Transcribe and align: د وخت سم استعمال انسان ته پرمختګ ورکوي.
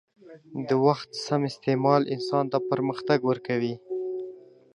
د 0.67 0.69
وخت 0.85 1.09
سم 1.25 1.41
استعمال 1.51 2.01
انسان 2.15 2.43
ته 2.51 2.57
پرمختګ 2.69 3.19
ورکوي. 3.29 3.75